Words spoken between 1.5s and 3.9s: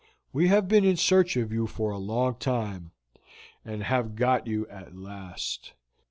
you for a long time, and